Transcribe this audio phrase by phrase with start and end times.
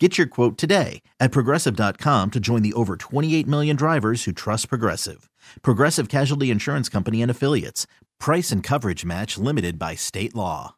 [0.00, 4.68] Get your quote today at progressive.com to join the over 28 million drivers who trust
[4.68, 5.30] Progressive.
[5.62, 7.86] Progressive Casualty Insurance Company and Affiliates.
[8.18, 10.74] Price and coverage match limited by state law.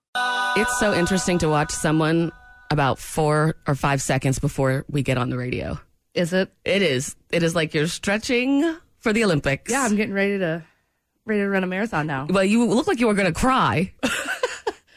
[0.56, 2.30] It's so interesting to watch someone
[2.70, 5.80] about four or five seconds before we get on the radio.
[6.12, 6.52] Is it?
[6.66, 7.16] It is.
[7.30, 9.72] It is like you're stretching for the Olympics.
[9.72, 10.62] Yeah, I'm getting ready to
[11.24, 12.26] ready to run a marathon now.
[12.28, 13.94] Well, you look like you were going to cry.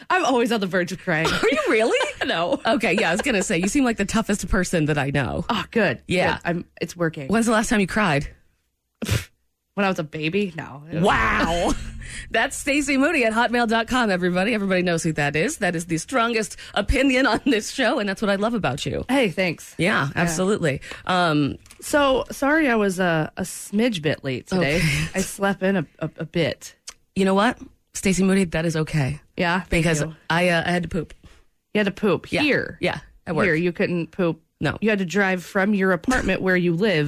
[0.09, 1.27] I'm always on the verge of crying.
[1.27, 1.99] Are you really?
[2.25, 2.59] no.
[2.65, 5.11] Okay, yeah, I was going to say, you seem like the toughest person that I
[5.11, 5.45] know.
[5.49, 6.01] Oh, good.
[6.07, 6.33] Yeah.
[6.37, 6.41] Good.
[6.45, 6.65] I'm.
[6.81, 7.27] It's working.
[7.27, 8.27] When's the last time you cried?
[9.75, 10.83] When I was a baby, no.
[10.91, 11.71] Wow.
[12.31, 14.53] That's Stacey Moody at hotmail.com, everybody.
[14.53, 15.59] Everybody knows who that is.
[15.59, 19.05] That is the strongest opinion on this show, and that's what I love about you.
[19.07, 19.75] Hey, thanks.
[19.77, 20.81] Yeah, absolutely.
[21.05, 24.77] Um, So sorry, I was uh, a smidge bit late today.
[24.77, 25.07] Okay.
[25.15, 26.75] I slept in a, a, a bit.
[27.15, 27.57] you know what?
[27.93, 29.19] Stacey Moody, that is okay.
[29.35, 30.15] Yeah, Because you.
[30.29, 31.13] I, uh, I had to poop.
[31.73, 32.41] you had to poop Yeah.
[32.41, 32.77] here.
[32.81, 33.45] Yeah, at work.
[33.45, 34.41] Here, you couldn't poop.
[34.61, 34.77] No.
[34.81, 37.07] you had to drive from your apartment where you live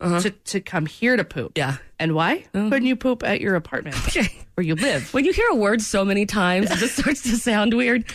[0.00, 1.52] to to come here to poop.
[1.58, 1.72] Uh-huh.
[1.72, 1.76] Yeah.
[1.98, 4.28] and why couldn't you poop at your apartment Okay.
[4.54, 5.14] where you live?
[5.14, 8.04] When you hear a word so many times, it just starts to sound weird.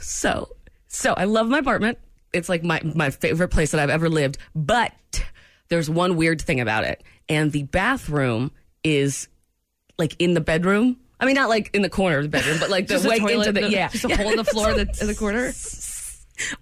[0.00, 0.48] So,
[0.88, 1.98] so I love my apartment.
[2.32, 4.38] It's like my, my favorite place that I've ever lived.
[4.54, 4.92] But
[5.68, 7.02] there's one weird thing about it.
[7.28, 8.50] And the bathroom
[8.82, 9.28] is
[10.00, 10.96] like in the bedroom.
[11.20, 13.48] I mean, not like in the corner of the bedroom, but like the way toilet,
[13.48, 13.88] into the, the- yeah.
[13.88, 15.52] just a hole in the floor in the, in the corner.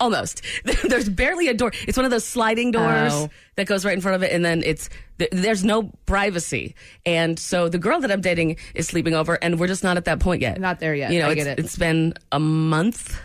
[0.00, 0.42] Almost.
[0.88, 1.70] There's barely a door.
[1.86, 3.30] It's one of those sliding doors Oh.
[3.54, 4.90] that goes right in front of it, and then it's
[5.30, 6.74] there's no privacy.
[7.06, 10.04] And so the girl that I'm dating is sleeping over, and we're just not at
[10.06, 10.60] that point yet.
[10.60, 11.12] Not there yet.
[11.12, 11.58] You know, I it's, get it.
[11.60, 13.16] it's been a month,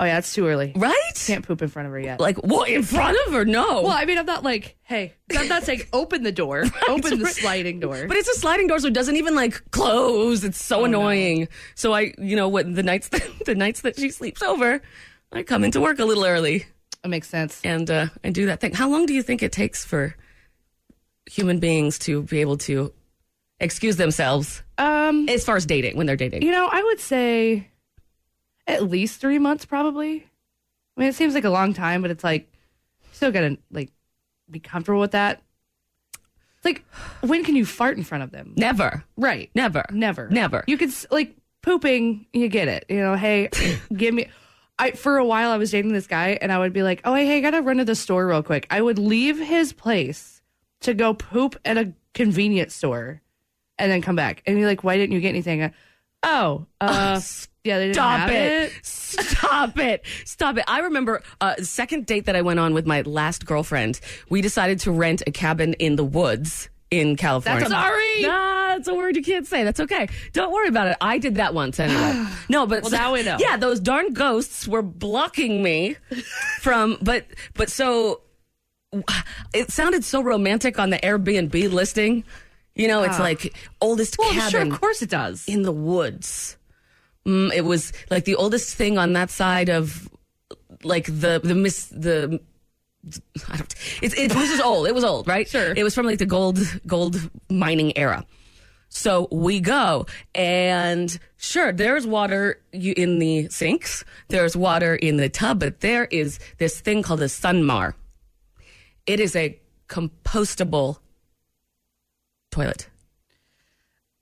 [0.00, 0.72] Oh yeah, it's too early.
[0.74, 1.12] right?
[1.26, 2.18] Can't poop in front of her yet.
[2.20, 3.44] Like what in front of her?
[3.44, 3.82] No.
[3.82, 7.26] Well, I mean, I'm not like, hey, I'm not saying open the door, open the
[7.28, 8.06] sliding door.
[8.08, 10.42] But it's a sliding door, so it doesn't even like close.
[10.42, 11.48] It's Oh, so annoying.
[11.74, 14.80] So I, you know, what the nights that the nights that she sleeps over,
[15.32, 16.64] I come into work a little early
[17.04, 17.60] it makes sense.
[17.62, 18.72] and uh, and do that thing.
[18.72, 20.16] How long do you think it takes for
[21.26, 22.92] human beings to be able to
[23.60, 26.42] excuse themselves Um, as far as dating when they're dating?
[26.42, 27.68] you know, I would say
[28.70, 30.26] at least three months, probably.
[30.96, 32.50] I mean, it seems like a long time, but it's like
[33.12, 33.90] still gotta like
[34.50, 35.42] be comfortable with that.
[36.56, 36.84] It's like
[37.22, 38.52] when can you fart in front of them?
[38.56, 39.50] Never, Right.
[39.54, 40.28] never, Never.
[40.30, 40.64] never.
[40.66, 42.84] You could s- like pooping, you get it.
[42.88, 43.48] You know, hey,
[43.96, 44.26] give me
[44.78, 47.14] I for a while I was dating this guy and I would be like, "Oh,
[47.14, 50.40] hey, I got to run to the store real quick." I would leave his place
[50.80, 53.20] to go poop at a convenience store
[53.78, 54.42] and then come back.
[54.46, 55.70] And you're like, "Why didn't you get anything?" Uh,
[56.22, 57.20] oh, uh
[57.64, 58.72] yeah, they didn't Stop have it.
[58.82, 60.04] Stop it.
[60.24, 60.64] Stop it.
[60.68, 64.00] I remember uh, a second date that I went on with my last girlfriend.
[64.28, 67.68] We decided to rent a cabin in the woods in California.
[67.68, 68.22] That's- Sorry.
[68.22, 69.62] Nah, it's a word you can't say.
[69.64, 70.08] That's okay.
[70.32, 70.96] Don't worry about it.
[71.00, 72.26] I did that once anyway.
[72.48, 73.36] No, but Well, now we know.
[73.38, 75.96] Yeah, those darn ghosts were blocking me
[76.60, 76.98] from.
[77.02, 78.22] But but so
[79.54, 82.24] it sounded so romantic on the Airbnb listing.
[82.74, 84.22] You know, it's like oldest Ah.
[84.24, 85.46] Well, cabin sure, of course it does.
[85.46, 86.56] in the woods.
[87.26, 90.08] Mm, it was like the oldest thing on that side of
[90.82, 92.40] like the the miss the.
[93.48, 93.74] I don't.
[94.02, 94.86] It, it was just old.
[94.86, 95.48] It was old, right?
[95.48, 95.72] Sure.
[95.74, 98.26] It was from like the gold gold mining era.
[98.92, 104.04] So we go, and sure, there's water you- in the sinks.
[104.28, 107.94] There's water in the tub, but there is this thing called a Sunmar.
[109.06, 109.58] It is a
[109.88, 110.98] compostable
[112.50, 112.89] toilet.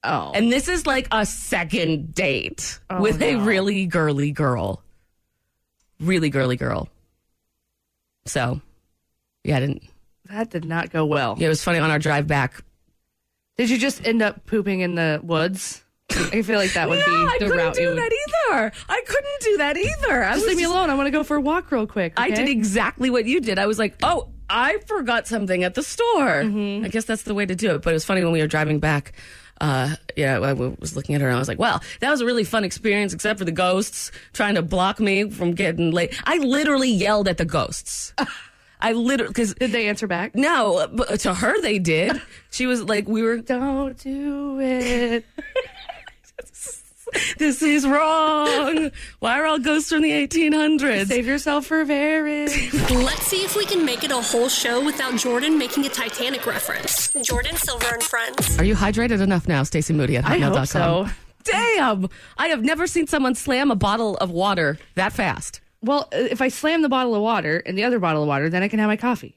[0.08, 0.32] Oh.
[0.34, 4.82] And this is like a second date Oh, with a really girly girl.
[6.00, 6.88] Really girly girl.
[8.26, 8.60] So,
[9.44, 9.82] yeah, I didn't.
[10.30, 11.36] that did not go well.
[11.38, 12.62] Yeah, it was funny on our drive back.
[13.56, 15.82] Did you just end up pooping in the woods?
[16.10, 17.98] I feel like that would no, be I the couldn't do would.
[17.98, 18.12] that
[18.50, 18.72] either.
[18.88, 20.24] I couldn't do that either.
[20.24, 20.90] I Just was leave me just- alone.
[20.90, 22.14] I want to go for a walk real quick.
[22.16, 23.58] I did exactly what you did.
[23.58, 26.42] I was like, oh, I forgot something at the store.
[26.44, 26.84] Mm-hmm.
[26.86, 27.82] I guess that's the way to do it.
[27.82, 29.12] But it was funny when we were driving back.
[29.60, 32.20] Uh, yeah, I w- was looking at her and I was like, well, that was
[32.20, 36.14] a really fun experience, except for the ghosts trying to block me from getting late.
[36.24, 38.12] I literally yelled at the ghosts.
[38.80, 40.36] I literally, because Did they answer back?
[40.36, 42.22] no, but to her they did.
[42.50, 45.24] She was like, we were, Don't do it.
[47.38, 48.90] This is wrong.
[49.20, 51.06] Why are all ghosts from the 1800s?
[51.06, 52.72] Save yourself for marriage.
[52.90, 56.46] Let's see if we can make it a whole show without Jordan making a Titanic
[56.46, 57.12] reference.
[57.22, 58.58] Jordan Silver and Friends.
[58.58, 60.52] Are you hydrated enough now, Stacey Moody at hotmail.com?
[60.52, 61.06] I hotmail.com?
[61.06, 61.14] hope so.
[61.44, 62.08] Damn.
[62.36, 65.60] I have never seen someone slam a bottle of water that fast.
[65.82, 68.50] Well, uh, if I slam the bottle of water and the other bottle of water,
[68.50, 69.36] then I can have my coffee.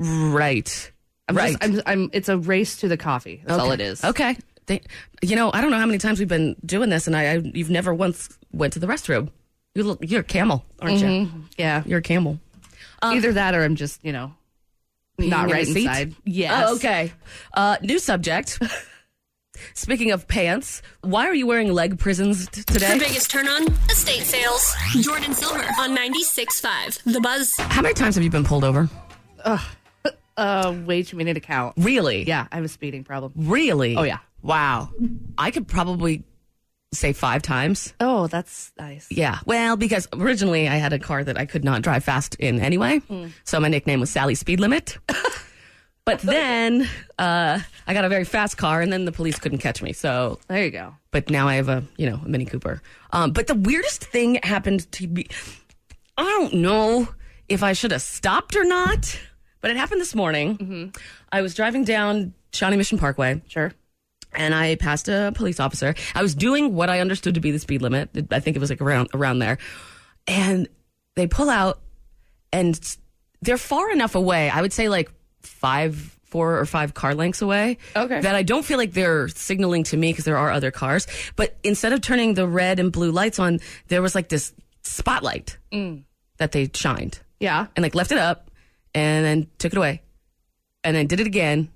[0.00, 0.92] Right.
[1.28, 1.58] I'm right.
[1.60, 3.42] Just, I'm, I'm, it's a race to the coffee.
[3.46, 4.04] That's all it is.
[4.04, 4.36] Okay.
[4.66, 4.80] They,
[5.22, 7.34] you know, I don't know how many times we've been doing this, and I, I
[7.42, 9.30] you've never once went to the restroom.
[9.74, 11.28] You look, you're a camel, aren't you?
[11.56, 11.82] Yeah.
[11.86, 12.38] You're a camel.
[13.02, 14.34] Either that or I'm just, you know,
[15.18, 15.86] not right the seat?
[15.86, 16.14] inside.
[16.24, 16.64] Yes.
[16.68, 17.12] Oh, okay.
[17.54, 18.60] Uh, new subject.
[19.74, 22.98] Speaking of pants, why are you wearing leg prisons t- The today?
[22.98, 24.74] biggest turn on estate sales.
[25.00, 27.02] Jordan Silver on 96.5.
[27.12, 27.56] The Buzz.
[27.58, 28.88] How many times have you been pulled over?
[30.34, 31.74] Uh, way too many to count.
[31.76, 32.24] Really?
[32.26, 33.32] Yeah, I have a speeding problem.
[33.36, 33.96] Really?
[33.96, 34.18] Oh, yeah.
[34.42, 34.90] Wow.
[35.38, 36.24] I could probably
[36.92, 37.94] say five times.
[38.00, 39.06] Oh, that's nice.
[39.10, 39.38] Yeah.
[39.46, 43.00] Well, because originally I had a car that I could not drive fast in anyway.
[43.44, 44.98] So my nickname was Sally Speed Limit.
[46.04, 49.80] but then uh, I got a very fast car and then the police couldn't catch
[49.80, 49.92] me.
[49.92, 50.94] So, There you go.
[51.12, 52.82] but now I have a, you know, a Mini Cooper.
[53.12, 55.28] Um, but the weirdest thing happened to me.
[56.18, 57.08] I don't know
[57.48, 59.18] if I should have stopped or not,
[59.62, 60.92] but it happened this morning.
[61.30, 63.72] I was driving down Shawnee Mission Parkway Sure.
[64.34, 65.94] And I passed a police officer.
[66.14, 68.10] I was doing what I understood to be the speed limit.
[68.30, 69.58] I think it was like around around there.
[70.26, 70.68] And
[71.16, 71.80] they pull out
[72.52, 72.78] and
[73.40, 74.50] they're far enough away.
[74.50, 77.76] I would say like 5 4 or 5 car lengths away.
[77.94, 78.20] Okay.
[78.22, 81.06] That I don't feel like they're signaling to me because there are other cars,
[81.36, 85.58] but instead of turning the red and blue lights on, there was like this spotlight
[85.70, 86.02] mm.
[86.38, 87.66] that they shined Yeah.
[87.76, 88.50] and like left it up
[88.94, 90.00] and then took it away
[90.82, 91.68] and then did it again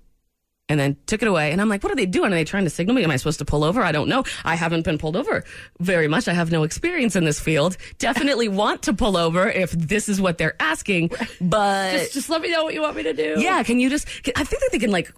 [0.69, 1.53] and then took it away.
[1.53, 2.33] And I'm like, what are they doing?
[2.33, 3.05] Are they trying to signal me?
[3.05, 3.83] Am I supposed to pull over?
[3.83, 4.25] I don't know.
[4.45, 5.45] I haven't been pulled over
[5.79, 6.27] very much.
[6.27, 7.77] I have no experience in this field.
[7.99, 11.11] Definitely want to pull over if this is what they're asking.
[11.41, 13.37] But Just, just let me know what you want me to do.
[13.39, 15.13] yeah, can you just, I think that they can like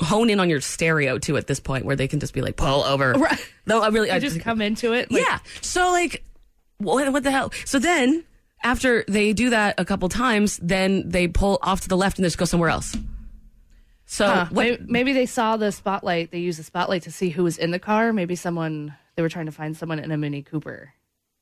[0.00, 2.56] hone in on your stereo too at this point where they can just be like,
[2.56, 3.12] pull over.
[3.12, 3.38] Right.
[3.66, 5.10] No, I really, I You just come into it.
[5.12, 5.38] like- yeah.
[5.60, 6.24] So like,
[6.78, 7.52] what, what the hell?
[7.64, 8.24] So then
[8.64, 12.24] after they do that a couple times, then they pull off to the left and
[12.26, 12.96] just go somewhere else.
[14.10, 14.46] So Huh.
[14.50, 16.30] what, Maybe, they saw the spotlight.
[16.30, 18.10] They used the spotlight to see who was in the car.
[18.14, 20.94] Maybe someone they were trying to find someone in a Mini Cooper.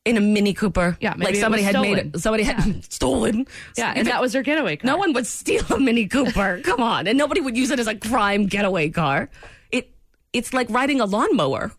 [0.04, 2.18] in a Mini Cooper, Yeah, maybe like somebody had made it.
[2.20, 3.46] Somebody had stolen.
[3.76, 4.86] Yeah, and that was their getaway car.
[4.90, 6.60] no one would steal a Mini Cooper.
[6.64, 9.28] Come on, and nobody would use it as a crime getaway car.
[9.70, 9.90] It
[10.32, 11.70] it's like riding a lawnmower.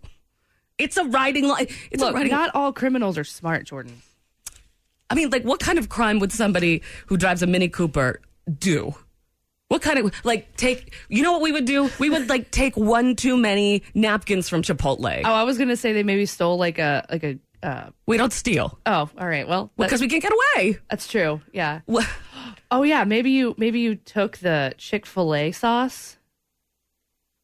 [0.78, 1.48] It's a riding.
[1.50, 2.32] li- It's Look, a riding.
[2.32, 4.02] not all criminals are smart, Jordan.
[5.10, 8.22] I mean, like, what kind of crime would somebody who drives a Mini Cooper
[8.60, 8.94] do?
[9.70, 10.94] What kind of like take?
[11.10, 11.90] You know what we would do?
[12.00, 15.22] We would like take one too many napkins from Chipotle.
[15.26, 17.38] Oh, I was gonna say they maybe stole like a like a.
[17.64, 19.48] Uh, We don't steal oh, all right.
[19.48, 20.78] Well, because we can't get away.
[20.90, 21.42] that's true.
[21.52, 21.82] Yeah.
[21.88, 22.06] Wha-
[22.72, 23.04] Oh yeah.
[23.04, 26.18] Maybe you maybe you took the Chick Fil A sauce.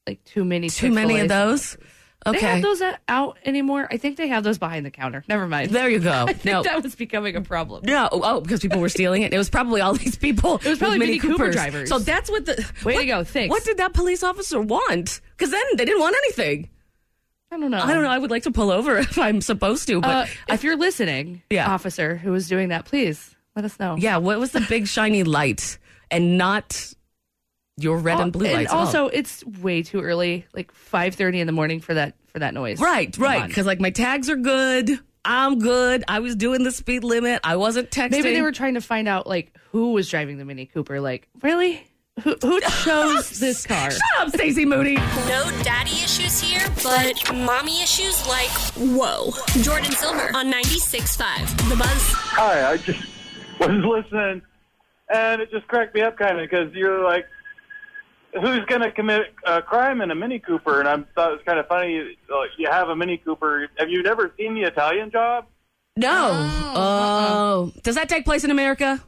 [0.08, 0.69] Like too many.
[0.69, 1.62] Too many of Chick-fil-A those.
[1.64, 1.78] sauces.
[2.25, 3.88] They Okay, have those out anymore.
[3.92, 5.24] I think they have those behind the counter.
[5.28, 5.72] Never mind.
[5.72, 6.25] there you go.
[6.28, 7.84] I think No, that was becoming a problem.
[7.86, 9.34] No, oh, because people were stealing it.
[9.34, 10.56] It was probably all these people.
[10.56, 11.90] It was probably Mini Cooper drivers.
[11.90, 12.54] So that's what the
[12.86, 13.50] Way to what- go, thanks.
[13.52, 15.22] What did that police officer want?
[15.38, 16.70] Because then they didn't want anything.
[17.52, 17.78] I don't know.
[17.81, 18.10] I don't know.
[18.10, 21.44] I would like to pull over if I'm supposed to, but Uh, if you're listening,
[21.50, 21.69] Yeah.
[21.72, 23.96] officer who was doing that, please let us know.
[23.98, 25.78] yeah, what was the big shiny light
[26.10, 26.94] and not
[27.78, 28.72] your red and blue and lights?
[28.72, 28.86] at all?
[28.86, 32.54] also, it's way too early, like five thirty in the morning for that for that
[32.54, 32.80] noise.
[32.80, 35.00] right, Come right, because like my tags are good.
[35.26, 36.04] I'm good.
[36.07, 37.40] I was doing the speed limit.
[37.45, 38.12] I wasn't texting.
[38.12, 41.00] Maybe they were trying to find out like who was driving the Mini Cooper.
[41.00, 41.88] Like, really?
[42.24, 43.90] Who who chose this car?
[43.90, 44.95] Shut up, Stacey Moody.
[44.95, 49.31] No daddy issues here, but mommy issues like, whoa.
[49.64, 51.69] Jordan Silver on 96.5.
[51.69, 51.90] The Buzz.
[52.12, 53.00] Hi, I just
[53.59, 54.42] was listening,
[55.12, 57.26] and it just cracked me up kind of because you're like,
[58.33, 60.80] who's going to commit a crime in a Mini Cooper?
[60.80, 62.18] And I thought it was kind of funny.
[62.30, 63.68] Like, you have a Mini Cooper.
[63.78, 65.45] Have you never seen the Italian Job?
[65.95, 66.30] No.
[66.75, 69.04] Oh, does that take place in America?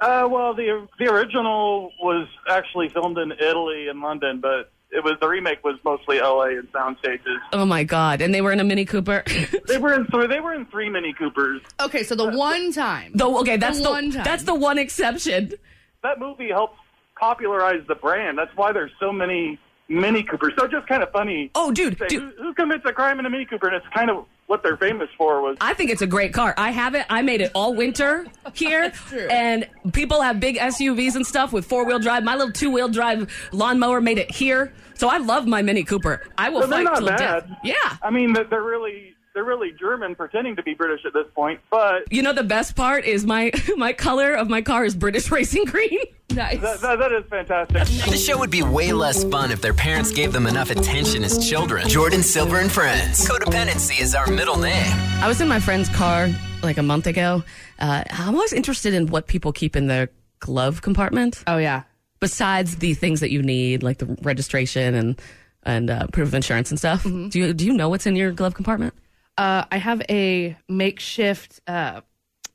[0.00, 5.14] Uh, well, the the original was actually filmed in Italy and London, but it was
[5.20, 6.58] the remake was mostly L.A.
[6.58, 7.38] and sound stages.
[7.52, 8.20] Oh my God!
[8.20, 9.22] And they were in a Mini Cooper.
[9.66, 10.26] They were in three.
[10.26, 11.62] They were in three Mini Coopers.
[11.80, 13.12] Okay, so the one time.
[13.14, 14.22] Though, okay, that's the, one time.
[14.22, 15.54] that's the one exception.
[16.02, 16.76] That movie helped
[17.18, 18.36] popularize the brand.
[18.38, 20.52] That's why there's so many Mini Coopers.
[20.58, 21.50] So just kind of funny.
[21.54, 22.34] Oh, dude, say, dude.
[22.36, 23.66] who, who commits a crime in a Mini Cooper?
[23.68, 26.54] And it's kind of what they're famous for was I think it's a great car.
[26.58, 27.06] I have it.
[27.08, 28.90] I made it all winter here.
[28.90, 29.26] true.
[29.28, 32.24] And people have big SUVs and stuff with four wheel drive.
[32.24, 34.72] My little two wheel drive lawnmower made it here.
[34.94, 36.22] So I love my Mini Cooper.
[36.38, 37.18] I will But they're fight not till bad.
[37.48, 37.58] death.
[37.64, 37.96] Yeah.
[38.02, 41.60] I mean, they're- they're really they're really German pretending to be British at this point.
[41.70, 45.30] But You know the best part is my my color of my car is British
[45.30, 45.98] racing green.
[46.34, 46.60] Nice.
[46.62, 48.10] that, that, that is fantastic.
[48.10, 51.48] The show would be way less fun if their parents gave them enough attention as
[51.48, 51.86] children.
[51.86, 53.28] Jordan Silver and Friends.
[53.28, 54.92] Codependency is our middle name.
[55.20, 56.28] I was in my friend's car
[56.60, 57.44] like a month ago.
[57.78, 60.08] Uh, I'm always interested in what people keep in their
[60.40, 61.44] glove compartment.
[61.46, 61.82] oh yeah.
[62.18, 65.20] besides the things that you need, like the registration and
[65.62, 67.04] and uh, proof of insurance and stuff.
[67.04, 67.28] Mm-hmm.
[67.28, 68.94] Do you do you know what's in your glove compartment?
[69.36, 71.60] Uh, I have a makeshift.
[71.66, 72.00] Uh,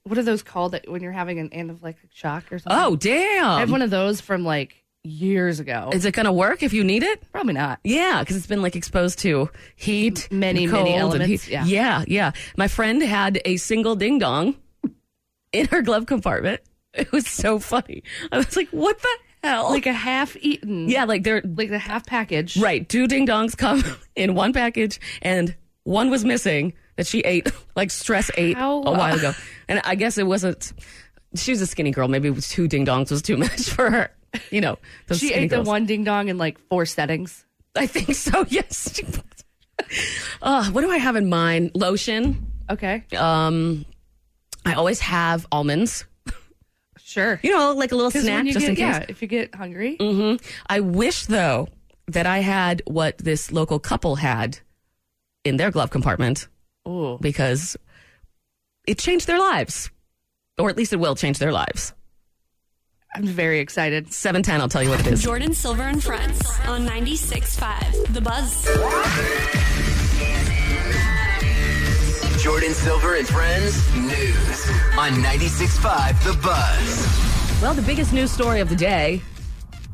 [0.04, 2.80] what are those called that when you're having an anaphylactic shock or something?
[2.82, 3.46] Oh, damn!
[3.46, 5.90] I have one of those from like years ago.
[5.94, 7.22] Is it gonna work if you need it?
[7.32, 7.80] Probably not.
[7.84, 11.64] Yeah, because it's been like exposed to heat, Many, many elements, yeah.
[11.66, 12.32] yeah, yeah.
[12.58, 14.56] My friend had a single ding dong
[15.52, 16.62] in her glove compartment.
[16.92, 18.02] It was so funny.
[18.32, 20.90] I was like, "What the hell?" Like a half eaten.
[20.90, 22.58] yeah, like they're Like the half package.
[22.58, 22.88] Right.
[22.90, 23.84] Two ding dongs come
[24.16, 25.56] in one package, and
[25.90, 29.34] one was missing that she ate, like stress ate How- a while ago.
[29.68, 30.74] And I guess it wasn't,
[31.36, 32.08] she was a skinny girl.
[32.08, 34.10] Maybe it was two ding dongs was too much for her.
[34.50, 37.46] You know, those She ate the one ding dong in like four settings.
[37.76, 39.00] I think so, yes.
[40.42, 41.72] uh, what do I have in mind?
[41.76, 42.52] Lotion.
[42.70, 43.04] Okay.
[43.16, 43.86] Um,
[44.66, 46.06] I always have almonds.
[46.98, 47.40] Sure.
[47.44, 48.80] You know, like a little snack just get, in case.
[48.82, 49.98] yeah, if you get hungry,
[50.68, 51.68] I wish though
[52.08, 54.60] that I had what this local couple had
[55.50, 56.48] in their glove compartment.
[56.88, 57.18] Ooh.
[57.20, 57.76] because
[58.88, 59.92] it changed their lives,
[60.58, 61.94] or at least it will change their lives.
[63.14, 64.14] I'm very excited.
[64.14, 65.22] Seven ten, I'll tell you what it is.
[65.22, 68.66] Jordan Silver and Friends on 96.5 The Buzz.
[72.42, 77.62] Jordan Silver and Friends News on 96.5 The Buzz.
[77.62, 79.22] Well, the biggest news story of the day: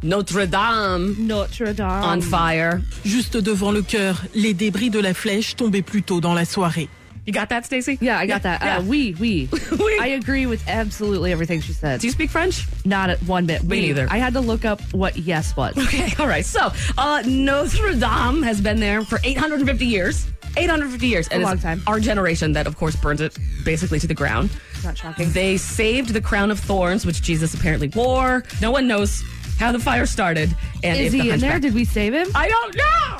[0.03, 2.03] Notre Dame Notre Dame.
[2.03, 2.81] on fire.
[3.03, 6.89] Juste devant le cœur, les débris de la flèche tombaient plus tôt dans la soirée.
[7.25, 7.97] You got that, Stacy?
[8.01, 8.61] Yeah, I got that.
[8.61, 8.77] Yeah.
[8.77, 9.49] Uh, we, we.
[9.79, 9.97] Oui.
[9.99, 11.99] I agree with absolutely everything she said.
[11.99, 12.67] Do you speak French?
[12.85, 13.63] Not at one bit.
[13.63, 13.81] Me We.
[13.87, 14.07] neither.
[14.11, 15.75] I had to look up what yes was.
[15.75, 16.45] Okay, all right.
[16.45, 20.27] So, uh, Notre Dame has been there for 850 years.
[20.55, 21.27] 850 years.
[21.29, 21.81] And A long time.
[21.87, 24.51] Our generation that, of course, burns it basically to the ground.
[24.83, 25.31] Not shocking.
[25.31, 28.43] They saved the crown of thorns, which Jesus apparently wore.
[28.61, 29.23] No one knows
[29.59, 30.55] how the fire started.
[30.83, 31.59] And Is if the he in there?
[31.59, 32.27] Did we save him?
[32.35, 33.17] I don't know.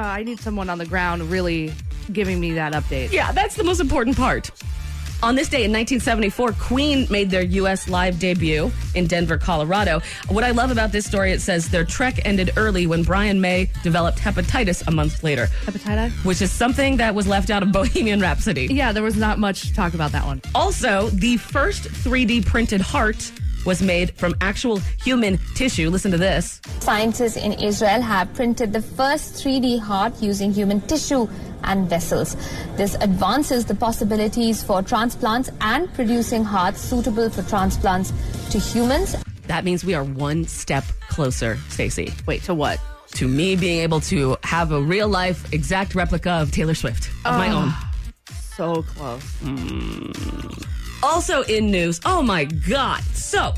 [0.00, 1.72] Uh, I need someone on the ground really
[2.12, 3.12] giving me that update.
[3.12, 4.50] Yeah, that's the most important part.
[5.22, 7.90] On this day in 1974, Queen made their U.S.
[7.90, 10.00] live debut in Denver, Colorado.
[10.30, 13.68] What I love about this story, it says their trek ended early when Brian May
[13.82, 16.12] developed hepatitis a month later, Hepatitis?
[16.24, 18.68] which is something that was left out of Bohemian Rhapsody.
[18.70, 20.40] Yeah, there was not much talk about that one.
[20.54, 23.30] Also, the first 3D printed heart
[23.64, 25.90] was made from actual human tissue.
[25.90, 26.60] Listen to this.
[26.80, 31.28] Scientists in Israel have printed the first 3D heart using human tissue
[31.64, 32.36] and vessels.
[32.76, 38.12] This advances the possibilities for transplants and producing hearts suitable for transplants
[38.50, 39.16] to humans.
[39.46, 42.80] That means we are one step closer, Stacey, Wait, to what?
[43.14, 47.36] to me being able to have a real life exact replica of Taylor Swift of
[47.36, 48.34] my ah, own.
[48.56, 49.22] So close.
[49.42, 50.79] Mm.
[51.02, 53.02] Also in news, oh my God.
[53.14, 53.52] So,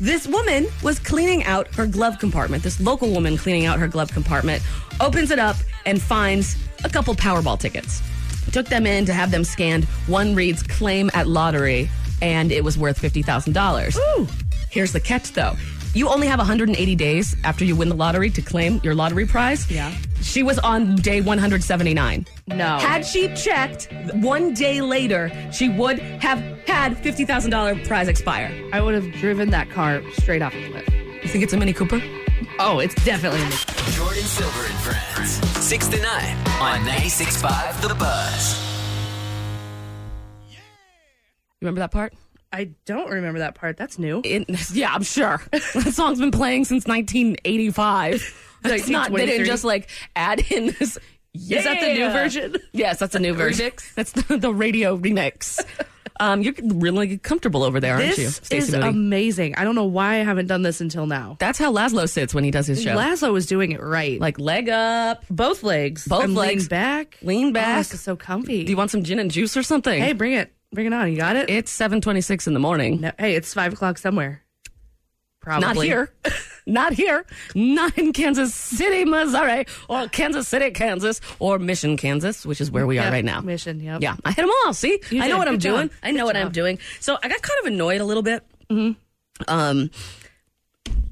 [0.00, 2.62] this woman was cleaning out her glove compartment.
[2.62, 4.62] This local woman cleaning out her glove compartment
[5.00, 8.02] opens it up and finds a couple Powerball tickets.
[8.52, 9.84] Took them in to have them scanned.
[10.06, 11.90] One reads claim at lottery,
[12.22, 14.30] and it was worth $50,000.
[14.70, 15.56] Here's the catch though.
[15.96, 19.70] You only have 180 days after you win the lottery to claim your lottery prize.
[19.70, 19.96] Yeah.
[20.20, 22.26] She was on day 179.
[22.48, 22.76] No.
[22.76, 26.38] Had she checked one day later, she would have
[26.68, 28.52] had $50,000 prize expire.
[28.74, 30.86] I would have driven that car straight off the cliff.
[31.22, 32.02] You think it's a Mini Cooper?
[32.58, 35.30] Oh, it's definitely in the Jordan Silver and Friends.
[35.64, 38.62] 6 to 9 on 96.5 The Buzz.
[40.50, 40.58] Yeah.
[40.58, 42.12] You remember that part?
[42.52, 43.76] I don't remember that part.
[43.76, 44.22] That's new.
[44.24, 45.42] It, yeah, I'm sure.
[45.52, 48.42] that song's been playing since 1985.
[48.64, 50.98] It's not, they didn't just like add in this.
[51.34, 52.56] Is that the new version?
[52.72, 53.70] Yes, that's a new version.
[53.70, 53.94] Remix?
[53.94, 55.62] That's the, the radio remix.
[56.18, 58.88] Um, you're really comfortable over there, aren't you, This Stacey is Moody?
[58.88, 59.54] amazing.
[59.56, 61.36] I don't know why I haven't done this until now.
[61.38, 62.96] That's how Laszlo sits when he does his show.
[62.96, 64.18] Laszlo was doing it right.
[64.18, 66.08] like leg up, both legs.
[66.08, 66.62] Both I'm legs.
[66.62, 67.18] leaned back.
[67.20, 67.78] Lean Oh, back.
[67.80, 68.64] this is so comfy.
[68.64, 70.00] Do you want some gin and juice or something?
[70.02, 70.54] hey, bring it.
[70.72, 71.10] Bring it on.
[71.10, 71.48] You got it?
[71.50, 73.00] it's 7:26 in the morning.
[73.00, 74.42] No, hey, it's five o'clock somewhere.
[75.40, 75.66] Probably.
[75.66, 76.12] Not here.
[76.66, 77.24] Not here.
[77.54, 82.84] Not in Kansas City, Missouri, or Kansas City, Kansas, or Mission, Kansas, which is where
[82.84, 83.40] we are right now.
[83.40, 84.02] Mission, yep.
[84.02, 84.74] Yeah, I hit them all.
[84.74, 85.38] See, You I know did.
[85.38, 85.76] what I'm job.
[85.76, 85.90] doing.
[86.02, 86.78] I know Good what I'm doing.
[86.98, 88.42] So I got kind of annoyed a little bit.
[88.68, 88.92] Hmm.
[89.46, 89.90] Um,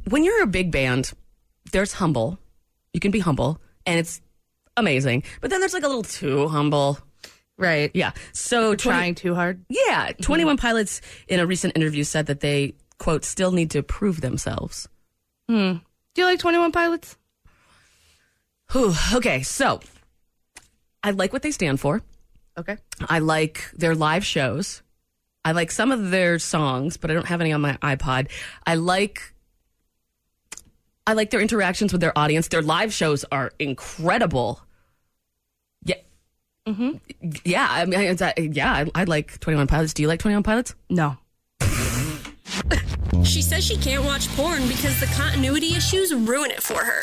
[0.09, 1.13] when you're a big band,
[1.71, 2.39] there's humble.
[2.93, 4.21] You can be humble, and it's
[4.77, 5.23] amazing.
[5.41, 6.99] But then there's like a little too humble.
[7.57, 7.91] Right.
[7.95, 8.13] Yeah.
[8.33, 9.65] So 20 Trying too hard.
[9.69, 14.21] Yeah, 21 Pilots in a recent interview said that they quote still need to prove
[14.21, 14.89] themselves.
[15.49, 15.75] Hmm.
[16.15, 17.17] Do you like 21 Pilots?
[18.73, 19.81] Whew, okay, so
[21.03, 22.03] I like what they stand for.
[22.57, 22.77] Okay.
[23.09, 24.83] I like their live shows.
[25.45, 28.31] I like some of their songs, but I don't have any on my iPod.
[28.67, 29.35] I like
[31.07, 32.49] I like their interactions with their audience.
[32.49, 34.61] Their live shows are incredible.
[36.67, 36.91] Yeah.
[37.45, 39.93] Yeah, I mean, it's, uh, yeah, I, I like 21 Pilots.
[39.95, 40.75] Do you like 21 Pilots?
[40.91, 41.17] No.
[43.23, 47.01] She says she can't watch porn because the continuity issues ruin it for her.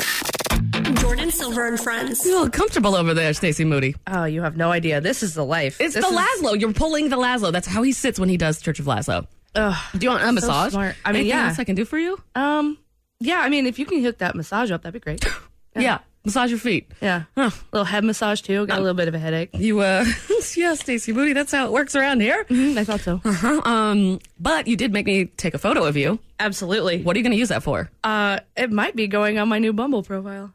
[0.95, 2.23] Jordan Silver and Friends.
[2.25, 3.95] You look comfortable over there, Stacey Moody.
[4.07, 4.99] Oh, you have no idea.
[5.01, 5.79] This is the life.
[5.79, 6.59] It's This the is- Laszlo.
[6.59, 7.51] You're pulling the Laszlo.
[7.51, 9.25] That's how he sits when he does Church of Laszlo.
[9.55, 9.77] Ugh.
[9.97, 10.71] Do you want a massage?
[10.73, 10.95] smart.
[11.05, 11.47] I mean, Anything yeah.
[11.47, 12.21] else I can do for you?
[12.35, 12.77] Um.
[13.19, 13.39] Yeah.
[13.39, 15.25] I mean, if you can hook that massage up, that'd be great.
[15.75, 15.99] Yeah.
[16.23, 16.91] Massage your feet.
[17.01, 17.23] Yeah.
[17.35, 17.49] Huh.
[17.71, 18.67] little head massage too.
[18.67, 19.49] Got a little bit of a headache.
[19.53, 20.05] You, uh,
[20.55, 21.33] yeah, Stacey Moody.
[21.33, 22.43] That's how it works around here.
[22.45, 23.21] Mm, I thought so.
[23.25, 23.61] Huh?
[23.65, 26.19] Um, but you did make me take a photo of you.
[26.39, 27.01] Absolutely.
[27.01, 27.89] What are you going to use that for?
[28.03, 30.53] Uh, it might be going on my new Bumble profile.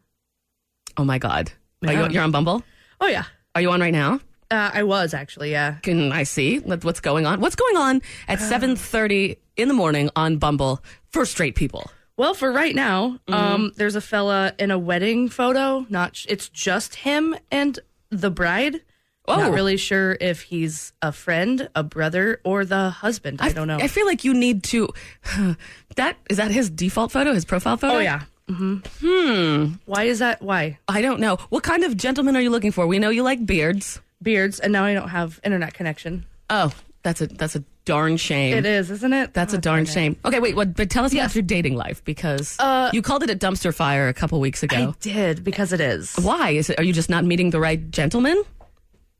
[0.96, 1.50] Oh my God.
[1.85, 2.06] Are Yeah.
[2.06, 2.62] you, you're on Bumble?
[3.00, 3.25] Oh yeah.
[3.56, 4.20] Are you on right now?
[4.50, 5.50] Uh, I was actually.
[5.50, 5.78] Yeah.
[5.82, 7.40] Can I see what's going on?
[7.40, 10.80] What's going on at 7.30 in the morning on Bumble
[11.11, 11.90] for straight people?
[12.16, 13.35] Well, for right now, Mm-hmm.
[13.35, 15.87] um, there's a fella in a wedding photo.
[15.90, 16.16] Not.
[16.16, 17.78] sh- It's just him and
[18.11, 18.80] the bride.
[19.28, 19.37] Oh.
[19.37, 23.40] Not really sure if he's a friend, a brother, or the husband.
[23.42, 23.76] I, don't know.
[23.78, 24.88] I feel like you need to.
[25.96, 27.96] That is that his default photo, his profile photo?
[27.96, 28.23] oh yeah.
[28.50, 28.76] Mm-hmm.
[29.00, 29.73] Hmm.
[29.87, 30.42] Why is that?
[30.42, 31.37] Why I don't know.
[31.49, 32.87] What kind of gentleman are you looking for?
[32.87, 34.00] We know you like beards.
[34.23, 34.61] beards?
[34.61, 36.26] And now I don't have internet connection.
[36.50, 36.70] Oh,
[37.06, 38.56] that's a that's a darn shame.
[38.58, 39.32] It is, isn't it?
[39.32, 40.16] That's a Oh, darn darn shame.
[40.25, 40.56] Okay, wait.
[40.56, 40.75] What?
[40.75, 41.26] But tell us Yes.
[41.26, 44.62] about your dating life because Uh, you called it a dumpster fire a couple weeks
[44.64, 44.76] ago.
[44.76, 46.16] I did because it is.
[46.16, 46.80] Why is it?
[46.80, 48.42] Are you just not meeting the right gentleman?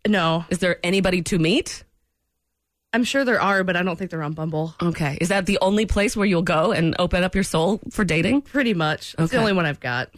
[0.09, 1.85] No, Is there anybody to meet?
[2.93, 4.75] I'm sure there are, but I don't think they're on Bumble.
[4.83, 8.05] Okay, is that the only place where you'll go and open up your soul for
[8.05, 8.43] dating?
[8.43, 9.15] Pretty much.
[9.15, 9.37] It's Okay.
[9.37, 10.11] the only one I've got.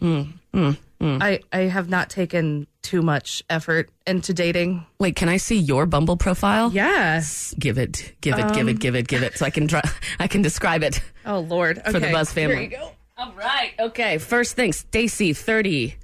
[1.01, 1.23] Mm.
[1.23, 4.85] I, I have not taken too much effort into dating.
[4.99, 6.71] Wait, can I see your Bumble profile?
[6.73, 7.53] Yes.
[7.57, 9.89] Give it, give it, give it, um, give it, give it, so I can dra-
[10.19, 11.01] I can describe it.
[11.25, 11.77] Oh Lord.
[11.79, 11.91] Okay.
[11.91, 12.55] for the Buzz family.
[12.55, 12.91] Here you go.
[13.17, 13.71] All right.
[13.79, 14.17] Okay.
[14.17, 15.95] First thing, Stacy, thirty,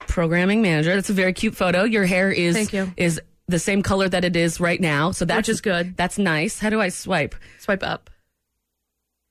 [0.00, 0.94] programming manager.
[0.94, 1.84] That's a very cute photo.
[1.84, 2.92] Your hair is Thank you.
[2.96, 5.96] is the same color that it is right now, so that's Which is good.
[5.96, 6.58] That's nice.
[6.58, 7.34] How do I swipe?
[7.58, 8.10] Swipe up.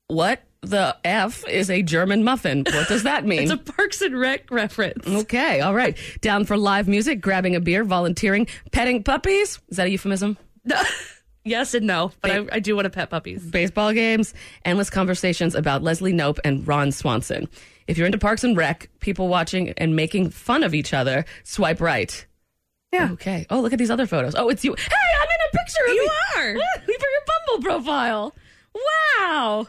[0.07, 2.63] What the f is a German muffin?
[2.69, 3.43] What does that mean?
[3.43, 5.07] It's a Parks and Rec reference.
[5.07, 5.61] okay.
[5.61, 5.97] All right.
[6.21, 9.59] Down for live music, grabbing a beer, volunteering, petting puppies.
[9.69, 10.37] Is that a euphemism?
[11.45, 13.43] yes and no, but I, I do want to pet puppies.
[13.43, 14.33] baseball games,
[14.65, 17.47] endless conversations about Leslie Knope and Ron Swanson.
[17.87, 21.81] If you're into Parks and Rec, people watching and making fun of each other, swipe
[21.81, 22.25] right.
[22.91, 23.09] Yeah.
[23.13, 23.47] Okay.
[23.49, 24.35] Oh, look at these other photos.
[24.35, 24.75] Oh, it's you.
[24.77, 26.11] Hey, I'm in a picture of You you.
[26.35, 26.53] are.
[26.85, 28.35] for your Bumble profile.
[29.19, 29.67] Wow.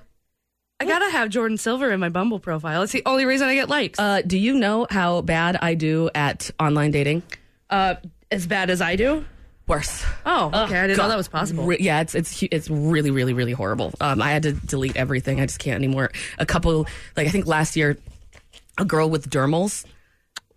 [0.80, 2.82] I gotta have Jordan Silver in my Bumble profile.
[2.82, 3.98] It's the only reason I get likes.
[3.98, 7.22] Uh, do you know how bad I do at online dating?
[7.68, 7.96] Uh,
[8.30, 9.24] as bad as I do.
[9.68, 10.04] Worse.
[10.26, 10.78] Oh, okay.
[10.78, 11.04] I didn't God.
[11.04, 11.64] know that was possible.
[11.64, 13.92] Re- yeah, it's it's it's really really really horrible.
[14.00, 15.38] Um, I had to delete everything.
[15.40, 16.10] I just can't anymore.
[16.38, 17.96] A couple, like I think last year,
[18.78, 19.84] a girl with dermals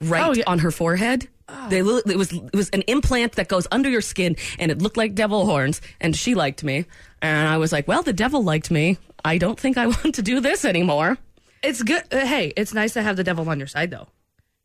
[0.02, 0.44] right Oh, yeah.
[0.48, 1.28] on her forehead.
[1.70, 4.82] They li- it was it was an implant that goes under your skin, and it
[4.82, 5.82] looked like devil horns.
[6.02, 6.86] And she liked me,
[7.22, 8.98] and I was like, "Well, the devil liked me.
[9.26, 11.18] I don't think I want to do this anymore."
[11.62, 12.04] It's good.
[12.12, 14.08] Uh, hey, it's nice to have the devil on your side, though.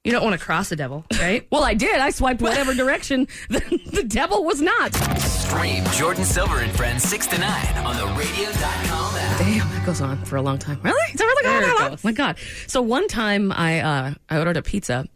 [0.04, 1.46] You don't want to cross the devil, right?
[1.50, 1.96] Well, I did.
[2.00, 3.60] I swiped whatever direction the,
[3.92, 4.94] the devil was not.
[5.20, 9.38] Stream Jordan Silver and Friends 6 to 9 on the radio.com app.
[9.38, 10.80] Damn, that goes on for a long time.
[10.82, 11.12] Really?
[11.14, 11.98] Is it really going There on it that long?
[12.04, 12.36] My God.
[12.66, 15.06] So one time I uh, I ordered a pizza,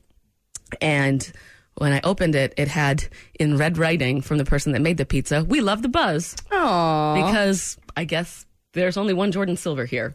[0.80, 1.32] and
[1.76, 3.04] when I opened it, it had
[3.38, 7.26] in red writing from the person that made the pizza, "We love the buzz," Aww.
[7.26, 10.14] because I guess there's only one Jordan Silver here,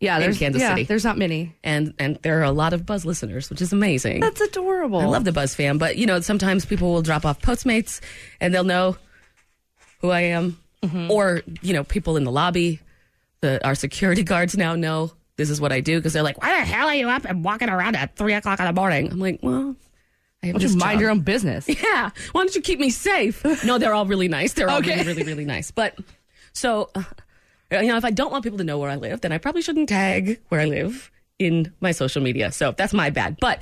[0.00, 0.84] Yeah, there's Kansas yeah, City.
[0.84, 1.54] There's not many.
[1.64, 4.20] and and there are a lot of Buzz listeners, which is amazing.
[4.20, 5.00] That's adorable.
[5.00, 8.00] I love the Buzz fam, but you know sometimes people will drop off Postmates,
[8.40, 8.96] and they'll know
[10.00, 11.10] who I am, Mm-hmm.
[11.10, 12.80] or you know people in the lobby.
[13.40, 16.60] The our security guards now know this is what I do because they're like, "Why
[16.60, 19.18] the hell are you up and walking around at three o'clock in the morning?" I'm
[19.18, 19.74] like, "Well,
[20.42, 21.66] I have Why don't you mind job." your own business.
[21.82, 23.42] Yeah, why don't you keep me safe?
[23.64, 24.52] No, they're all really nice.
[24.52, 24.96] They're all Okay.
[24.96, 25.70] really, really, really nice.
[25.70, 25.98] But
[26.52, 27.02] so, uh,
[27.70, 29.62] you know, if I don't want people to know where I live, then I probably
[29.62, 32.52] shouldn't tag where I live in my social media.
[32.52, 33.38] So that's my bad.
[33.40, 33.60] But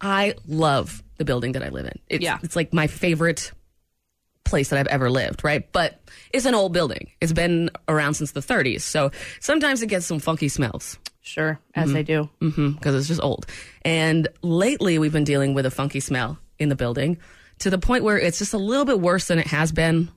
[0.00, 1.98] I love the building that I live in.
[2.08, 2.38] It's, Yeah.
[2.42, 3.52] it's like my favorite
[4.44, 5.70] place that I've ever lived, right?
[5.72, 6.00] But
[6.32, 7.10] it's an old building.
[7.20, 8.80] It's been around since the 30s.
[8.80, 12.28] So sometimes it gets some funky smells Sure, as they do.
[12.40, 12.70] Mm-hmm.
[12.72, 13.46] Because it's just old.
[13.82, 17.18] And lately, we've been dealing with a funky smell in the building
[17.60, 20.08] to the point where it's just a little bit worse than it has been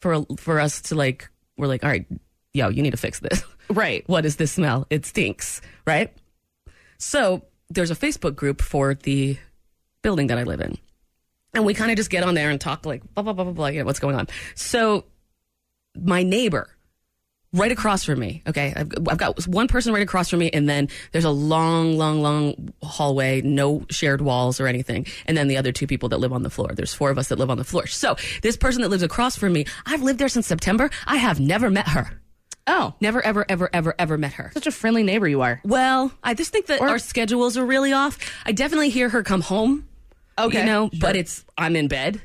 [0.00, 1.29] for for us to like.
[1.60, 2.06] We're like, all right,
[2.54, 3.44] yo, you need to fix this.
[3.70, 4.02] Right.
[4.08, 4.88] What is this smell?
[4.90, 6.12] It stinks, right?
[6.98, 9.38] So there's a Facebook group for the
[10.02, 10.76] building that I live in.
[11.54, 13.52] And we kind of just get on there and talk like blah, blah, blah, blah,
[13.52, 14.26] blah, you know, what's going on.
[14.56, 15.04] So
[15.94, 16.68] my neighbor
[17.52, 20.68] right across from me, okay, I've, I've got one person right across from me, and
[20.68, 25.06] then there's a long, long, long hallway, no shared walls or anything.
[25.26, 26.70] And then the other two people that live on the floor.
[26.74, 27.86] There's four of us that live on the floor.
[27.86, 30.90] So this person that lives across from me, I've lived there since September.
[31.06, 32.20] I have never met her.
[32.66, 34.50] Oh, Never, ever, ever, ever, ever met her.
[34.54, 35.60] such a friendly neighbor you are.
[35.64, 38.16] Well, I just think that our schedules are really off.
[38.46, 39.88] I definitely hear her come home.
[40.38, 41.00] Okay, You know, sure.
[41.00, 42.22] but it's I'm in bed,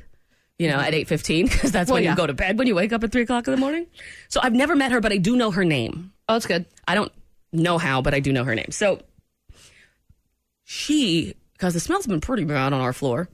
[0.58, 2.10] you know, at eight fifteen because that's Well, when yeah.
[2.10, 3.86] you go to bed when you wake up at three o'clock in the morning.
[4.28, 6.12] So I've never met her, but I do know her name.
[6.28, 6.66] Oh, that's good.
[6.88, 7.12] I don't
[7.52, 8.70] know how, but I do know her name.
[8.70, 9.00] So
[10.64, 13.28] she, because the smell's been pretty bad on our floor,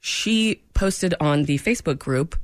[0.00, 2.36] she posted on the Facebook group.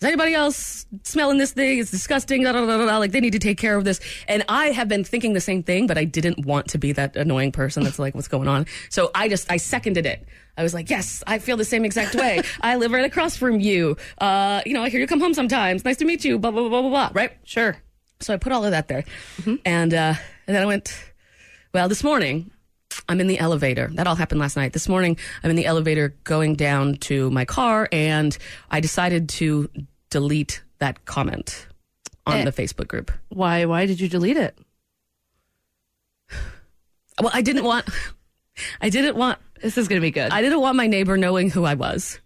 [0.00, 1.78] Is anybody else smelling this thing?
[1.78, 2.44] It's disgusting.
[2.44, 2.96] Da, da, da.
[2.96, 4.00] Like they need to take care of this.
[4.28, 7.16] And I have been thinking the same thing, but I didn't want to be that
[7.16, 8.64] annoying person that's like, what's going on?
[8.88, 10.26] So I just I seconded it.
[10.56, 12.40] I was like, yes, I feel the same exact way.
[12.62, 13.98] I live right across from you.
[14.16, 15.84] Uh, you know, I hear you come home sometimes.
[15.84, 16.38] Nice to meet you.
[16.38, 17.10] Blah blah blah blah blah.
[17.10, 17.32] blah right?
[17.44, 17.76] Sure.
[18.20, 19.04] So I put all of that there.
[19.64, 20.14] And, uh,
[20.46, 20.94] and then I went,
[21.72, 22.50] well, this morning,
[23.08, 23.88] I'm in the elevator.
[23.94, 24.72] That all happened last night.
[24.72, 28.36] This morning, I'm in the elevator going down to my car, and
[28.70, 29.68] I decided to
[30.10, 31.66] delete that comment
[32.26, 32.44] on Eh.
[32.44, 33.10] the Facebook group.
[33.28, 33.64] Why?
[33.64, 34.56] Why did you delete it?
[37.20, 37.86] Well, I didn't want,
[38.80, 40.32] I didn't want, This is gonna be good.
[40.32, 42.18] I didn't want my neighbor knowing who I was.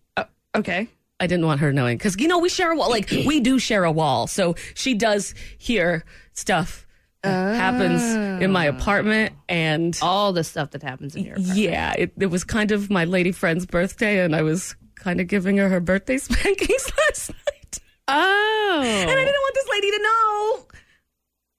[0.54, 0.86] okay.
[1.18, 2.90] I didn't want her knowing because you know we share a wall.
[2.90, 6.86] Like we do share a wall, so she does hear stuff
[7.28, 8.02] happens
[8.42, 11.58] in my apartment, and All the stuff that happens in your apartment.
[11.58, 15.26] yeah, it, it was kind of my lady friend's birthday, and I was kind of
[15.26, 18.82] giving her her birthday spankings last night, Oh.
[18.84, 20.66] and I didn't want this lady to know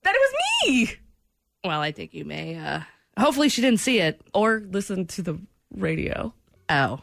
[0.04, 0.34] that it was
[0.68, 0.96] me
[1.64, 2.56] well, I think you may.
[2.58, 2.82] uh
[3.18, 4.22] Hopefully, she didn't see it.
[4.36, 5.40] or listen to the
[5.74, 6.32] radio.
[6.70, 7.00] Oh.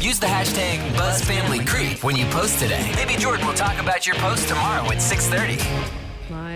[0.00, 2.92] Use the hashtag BuzzFamilyCreep when you post today.
[2.94, 6.05] Maybe Jordan will talk about your post tomorrow at 6.30.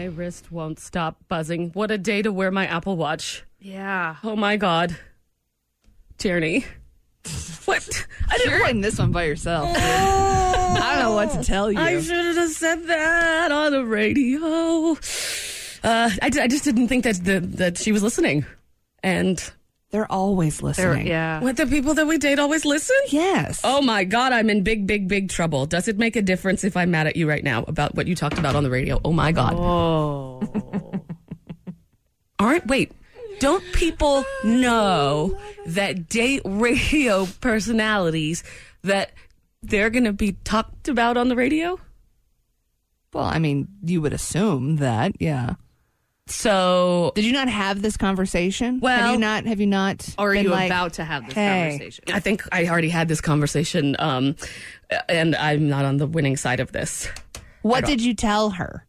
[0.00, 1.72] My wrist won't stop buzzing.
[1.74, 3.44] What a day to wear my Apple Watch.
[3.58, 4.16] Yeah.
[4.24, 4.96] Oh my God,
[6.16, 6.64] Tierney.
[7.66, 8.06] What?
[8.30, 9.68] I didn't You're in this one by yourself.
[9.76, 11.78] I don't know what to tell you.
[11.78, 14.92] I should have said that on the radio.
[15.84, 18.46] Uh, I, I just didn't think that the, that she was listening.
[19.02, 19.52] And
[19.90, 21.06] They're always There, listening.
[21.08, 21.40] yeah.
[21.40, 22.96] what the people that we date always listen?
[23.08, 23.60] Yes.
[23.64, 25.66] Oh my God, I'm in big, big, big trouble.
[25.66, 28.14] Does it make a difference if I'm mad at you right now about what you
[28.14, 29.00] talked about on the radio?
[29.04, 29.54] Oh my God.
[29.56, 30.40] Oh.
[32.38, 32.92] All right, wait.
[33.40, 38.44] Don't people know that date radio personalities
[38.82, 39.12] that
[39.62, 41.78] they're going to be talked about on the radio?
[43.12, 45.54] Well, I mean, you would assume that, yeah.
[46.30, 48.74] So Did you not have this conversation?
[48.74, 49.46] have Well- you not?
[49.46, 50.08] Have you not?
[50.18, 51.70] Or are been you like, about to have this hey.
[51.70, 52.04] conversation?
[52.12, 54.36] I think I already had this conversation, um,
[55.08, 57.08] and I'm not on the winning side of this.
[57.62, 58.86] What did you tell her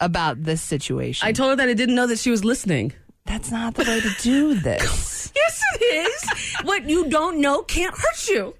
[0.00, 1.26] about this situation?
[1.26, 2.92] I told her that I didn't know that she was listening.
[3.26, 5.32] That's not the way to do this.
[5.34, 6.54] Yes, it is.
[6.62, 8.54] what you don't know can't hurt you.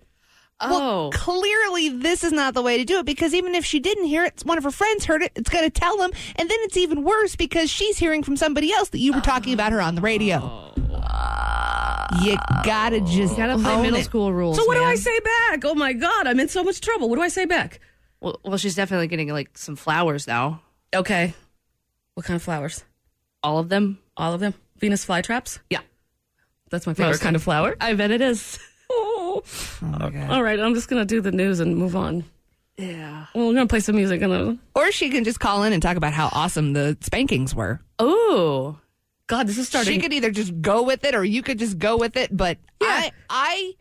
[0.61, 1.11] Oh.
[1.13, 4.25] Clearly, this is not the way to do it because even if she didn't hear
[4.25, 6.11] it, one of her friends heard it, it's going to tell them.
[6.37, 9.53] And then it's even worse because she's hearing from somebody else that you were talking
[9.53, 10.39] about her on the radio.
[10.39, 12.07] Oh.
[12.23, 14.05] you gotta just gotta play own middle it.
[14.05, 14.57] school rules.
[14.57, 14.89] So what do man.
[14.91, 15.65] I say back?
[15.65, 17.09] Oh my god, I'm in so much trouble.
[17.11, 17.81] What do I say back?
[18.21, 20.63] Well, well, she's definitely getting like some flowers now.
[20.95, 21.35] Okay.
[22.15, 22.85] What kind of flowers?
[23.43, 23.99] All of them.
[24.17, 24.55] All of them?
[24.79, 25.59] Venus flytraps?
[25.69, 25.81] Yeah.
[26.71, 27.25] That's my favorite Mostly.
[27.25, 27.77] kind of flower.
[27.81, 28.59] I bet it is.
[29.83, 30.11] Oh.
[30.31, 32.25] All right, I'm just gonna do the news and move on.
[32.79, 33.27] Yeah.
[33.35, 35.83] Well, we're gonna play some music and then Or she can just call in and
[35.83, 37.81] talk about how awesome the spankings were.
[37.99, 38.79] Oh.
[39.29, 39.95] God, this is starting.
[39.95, 42.37] She could either just go with it or you could just go with it.
[42.37, 43.75] But I, I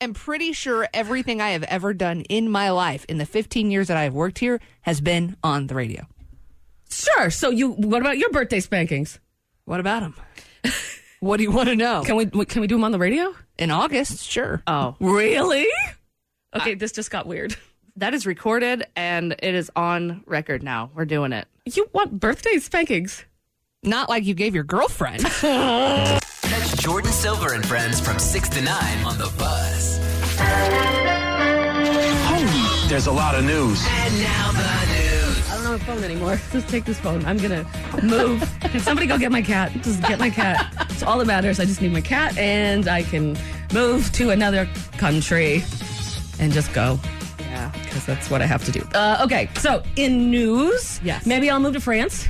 [0.00, 3.88] am pretty sure everything I have ever done in my life in the 15 years
[3.88, 6.06] that I have worked here has been on the radio.
[6.90, 7.30] sure.
[7.30, 9.18] So you, what about your birthday spankings?
[9.64, 10.14] What about them?
[11.24, 12.02] what do you want to know?
[12.04, 13.34] Can we can we do them on the radio?
[13.58, 14.62] In August, sure.
[14.66, 14.94] Oh.
[15.00, 15.66] Really?
[16.54, 17.56] Okay, this just got weird.
[17.96, 20.90] That is recorded and it is on record now.
[20.94, 21.46] We're doing it.
[21.64, 23.24] You want birthday spankings?
[23.82, 25.24] Not like you gave your girlfriend.
[25.24, 29.98] Catch Jordan Silver and friends from 6 to 9 on The Buzz.
[32.88, 33.84] There's a lot of news.
[33.88, 34.93] And now the
[35.78, 35.82] news.
[35.88, 36.40] I don't have a phone anymore.
[36.52, 37.24] Just take this phone.
[37.24, 37.64] I'm gonna
[38.02, 38.40] move.
[38.60, 39.72] Can somebody go get my cat?
[39.82, 40.72] Just get my cat.
[40.90, 41.60] It's all that matters.
[41.60, 43.36] I just need my cat, and I can
[43.72, 45.62] move to another country.
[46.40, 46.98] and just go
[47.38, 47.70] Yeah.
[47.84, 48.80] because that's what I have to do.
[48.92, 51.26] Uh, okay, so in news, Yes.
[51.26, 52.26] maybe I'll move to France.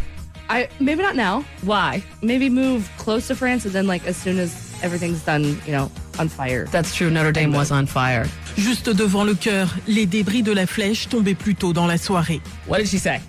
[0.50, 1.42] I maybe not now.
[1.62, 2.02] Why?
[2.20, 4.52] Maybe move close to France and then like as soon as
[4.82, 6.66] everything's done, you know, on fire.
[6.70, 7.08] That's true.
[7.10, 8.26] Notre Dame was on fire.
[8.58, 12.42] Juste devant le cœur, les débris de la flèche tombaient plus tôt dans la soirée.
[12.68, 13.20] What did she say?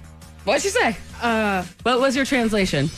[0.46, 0.96] What did she say?
[1.22, 2.90] Uh, What was your translation?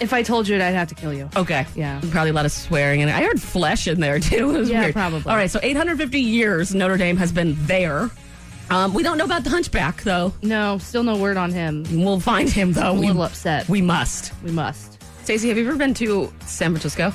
[0.00, 1.28] if I told you it, I'd have to kill you.
[1.36, 1.66] Okay.
[1.74, 2.00] Yeah.
[2.10, 3.00] Probably a lot of swearing.
[3.00, 4.50] in And I heard flesh in there too.
[4.54, 4.94] It was Yeah, weird.
[4.94, 5.30] probably.
[5.30, 5.50] All right.
[5.50, 8.10] So 850 years Notre Dame has been there.
[8.70, 10.32] Um, we don't know about the hunchback though.
[10.42, 11.84] No, still no word on him.
[11.92, 12.92] We'll find him though.
[12.92, 13.68] I'm a we, little upset.
[13.68, 14.32] we must.
[14.42, 15.02] We must.
[15.24, 17.12] Stacey, have you ever been to San Francisco?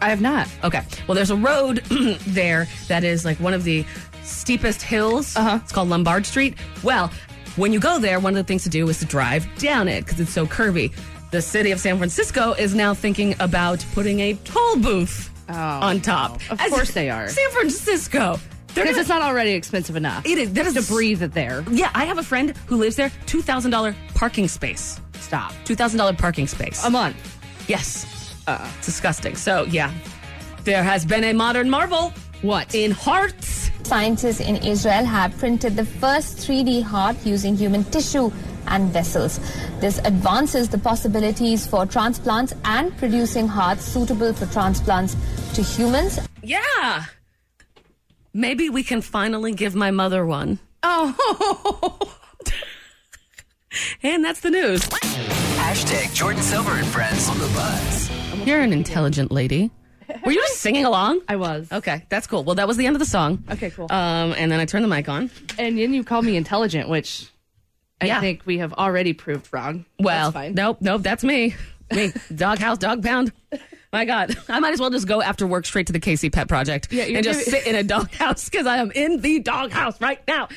[0.00, 0.48] I have not.
[0.64, 0.82] Okay.
[1.06, 1.76] Well, there's a road
[2.26, 3.84] there that is like one of the
[4.24, 5.36] steepest hills.
[5.36, 5.58] Uh-huh.
[5.62, 6.54] It's called Lombard Street.
[6.82, 7.10] Well,
[7.56, 10.04] when you go there, one of the things to do is to drive down it
[10.04, 10.92] because it's so curvy.
[11.30, 16.40] The city of San Francisco is now thinking about putting a toll booth on top.
[16.50, 17.28] Of course they are.
[17.28, 18.38] San Francisco.
[18.74, 20.24] Because it's not already expensive enough.
[20.24, 20.52] it is.
[20.54, 21.62] That is to breathe it there.
[21.70, 23.10] Yeah, I have a friend who lives there.
[23.26, 24.98] Two thousand dollar parking space.
[25.20, 25.52] Stop.
[25.66, 26.82] Two thousand dollar parking space.
[26.84, 27.16] A month.
[27.68, 28.06] Yes.
[28.46, 29.36] Uh, it's disgusting.
[29.36, 29.92] So, yeah.
[30.64, 32.74] There has been a modern marvel What?
[32.74, 33.61] in hearts.
[33.84, 38.30] Scientists in Israel have printed the first 3D heart using human tissue
[38.68, 39.40] and vessels.
[39.80, 45.16] This advances the possibilities for transplants and producing hearts suitable for transplants
[45.54, 47.04] to humans Yeah.
[48.32, 50.58] Maybe we can finally give my mother one.
[50.82, 51.98] Oh.
[54.02, 54.82] And that's the news.
[54.82, 58.10] Hashtag Jordan Silver and Friends on the Buzz.
[58.46, 59.70] You're an intelligent lady.
[60.24, 61.20] Were you just singing along?
[61.28, 61.70] I was.
[61.72, 62.44] Okay, that's cool.
[62.44, 63.44] Well, that was the end of the song.
[63.50, 63.86] Okay, cool.
[63.90, 65.30] Um, and then I turned the mic on.
[65.58, 67.28] And then you called me intelligent, which
[68.00, 68.20] I Yeah.
[68.20, 69.84] think we have already proved wrong.
[69.98, 70.54] Well, That's fine.
[70.54, 71.54] nope, nope, that's me.
[71.92, 73.32] Me, dog house, dog pound.
[73.92, 76.48] My God, I might as well just go after work straight to the KC Pet
[76.48, 79.20] Project Yeah, you're and just giving- sit in a dog house because I am in
[79.20, 80.48] the dog house right now.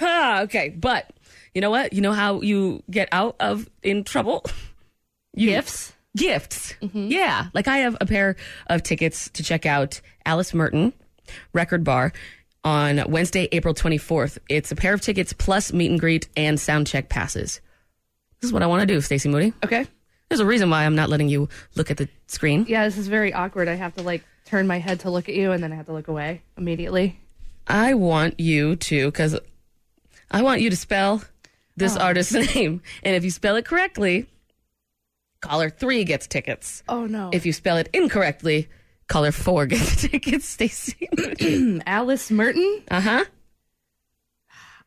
[0.42, 1.08] okay, but
[1.54, 1.92] you know what?
[1.92, 4.44] You know how you get out of in trouble?
[5.34, 5.92] You- Gifts?
[6.16, 6.74] Gifts.
[6.82, 7.06] Mm-hmm.
[7.10, 7.46] Yeah.
[7.54, 10.92] Like I have a pair of tickets to check out Alice Merton
[11.52, 12.12] Record Bar
[12.64, 14.38] on Wednesday, April 24th.
[14.48, 17.60] It's a pair of tickets plus meet and greet and sound check passes.
[18.40, 19.52] This is what I want to do, Stacey Moody.
[19.64, 19.86] Okay.
[20.28, 22.66] There's a reason why I'm not letting you look at the screen.
[22.68, 23.68] Yeah, this is very awkward.
[23.68, 25.86] I have to like turn my head to look at you and then I have
[25.86, 27.18] to look away immediately.
[27.66, 29.38] I want you to, because
[30.30, 31.22] I want you to spell
[31.76, 32.00] this oh.
[32.00, 32.82] artist's name.
[33.02, 34.26] And if you spell it correctly,
[35.42, 36.82] caller three gets tickets.
[36.88, 37.28] Oh no.
[37.34, 38.68] If you spell it incorrectly,
[39.08, 41.08] caller four gets tickets, Stacey.
[41.86, 42.82] Alice Merton?
[42.90, 43.24] uh huh.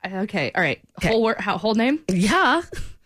[0.06, 0.52] Okay.
[0.56, 0.80] All right.
[1.00, 1.08] Okay.
[1.10, 2.00] Whole word, how, whole name?
[2.10, 2.62] Yeah.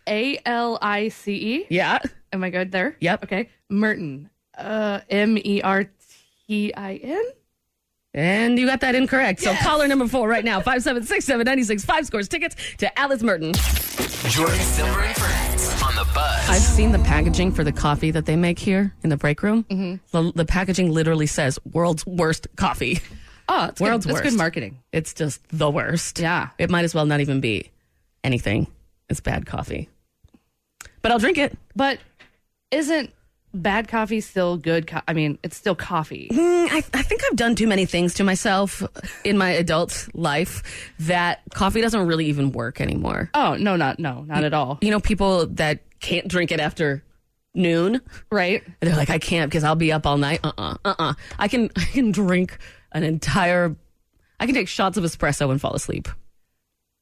[0.07, 1.65] A L I C E.
[1.69, 1.99] Yeah.
[2.33, 2.95] Am I good there?
[2.99, 3.23] Yep.
[3.25, 3.49] Okay.
[3.69, 4.29] Merton.
[4.57, 5.89] Uh M E R
[6.47, 7.23] T I N?
[8.13, 9.39] And you got that incorrect.
[9.41, 13.53] So caller number four right now, 576-796-5 scores tickets to Alice Merton.
[13.53, 16.49] Jordan Silver and Friends on the buzz.
[16.49, 19.63] I've seen the packaging for the coffee that they make here in the break room.
[19.69, 19.95] Mm-hmm.
[20.11, 22.99] The, the packaging literally says world's worst coffee.
[23.51, 24.13] Oh, it's World's good.
[24.15, 24.33] That's worst.
[24.35, 24.79] good marketing.
[24.91, 26.19] It's just the worst.
[26.19, 26.49] Yeah.
[26.59, 27.71] It might as well not even be
[28.23, 28.67] anything.
[29.09, 29.89] It's bad coffee.
[31.01, 31.57] But I'll drink it.
[31.75, 31.97] But
[32.69, 33.11] isn't
[33.53, 34.87] bad coffee still good?
[34.87, 36.29] Co- I mean, it's still coffee.
[36.31, 38.83] Mm, I, I think I've done too many things to myself
[39.23, 43.29] in my adult life that coffee doesn't really even work anymore.
[43.33, 44.77] Oh no, not no, not at all.
[44.81, 47.03] You know, people that can't drink it after
[47.53, 48.01] noon.
[48.31, 48.63] Right?
[48.79, 50.39] They're like, I can't because I'll be up all night.
[50.43, 52.57] Uh uh-uh, uh uh I can I can drink
[52.91, 53.75] an entire.
[54.39, 56.07] I can take shots of espresso and fall asleep.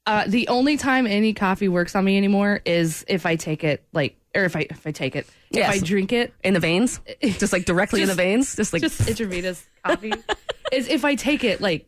[0.08, 3.84] Uh, the only time any coffee works on me anymore is if I take it
[3.92, 5.76] like, or if I if I take it, Yes.
[5.76, 8.82] if I drink it, In the veins, just like directly in the veins, just like
[8.82, 10.14] just intravenous coffee.
[10.72, 11.88] is if I take it like,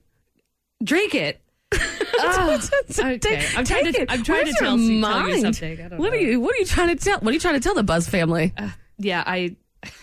[0.83, 1.41] drink it.
[2.21, 2.67] Oh, okay.
[3.55, 4.01] I'm trying take to.
[4.01, 4.11] it.
[4.11, 5.77] I'm trying Where's to tell, you- tell you something.
[5.97, 6.09] What know.
[6.09, 6.41] are you?
[6.41, 7.17] What are you trying to tell?
[7.21, 8.53] What are you trying to tell the Buzz family?
[8.57, 9.55] Uh, yeah, I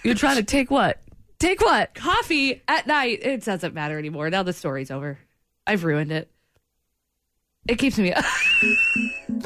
[0.02, 0.98] You're trying to take what?
[1.38, 1.92] Take what?
[1.94, 3.18] coffee at night.
[3.20, 4.30] It doesn't matter anymore.
[4.30, 5.18] Now the story's over.
[5.66, 6.30] I've ruined it.
[7.68, 8.14] It keeps me.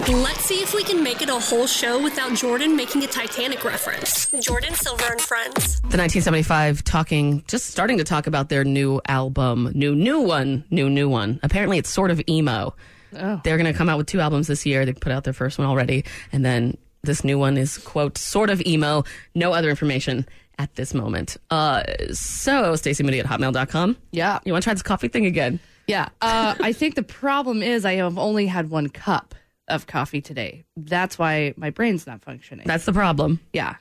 [0.09, 3.65] Let's see if we can make it a whole show without Jordan making a Titanic
[3.65, 4.31] reference.
[4.41, 5.81] Jordan Silver and Friends.
[5.81, 10.89] The 1975 talking, just starting to talk about their new album, new new one, new
[10.89, 11.41] new one.
[11.43, 12.75] Apparently, it's sort of emo.
[13.17, 13.41] Oh.
[13.43, 14.87] They're going to come out with two albums this year.
[14.87, 18.51] They put out their first one already, and then this new one is quote sort
[18.51, 19.03] of emo.
[19.35, 20.27] No other information
[20.59, 21.37] at this moment.
[21.51, 23.97] Uh, so Stacey Moody at hotmail.com.
[24.13, 24.39] yeah.
[24.45, 25.59] You want to try this coffee thing again?
[25.91, 26.09] Yeah.
[26.21, 29.35] Uh, I think the problem is I have only had one cup
[29.69, 30.65] of coffee today.
[30.77, 32.67] That's why my brain's not functioning.
[32.67, 33.41] That's the problem.
[33.53, 33.77] yeah.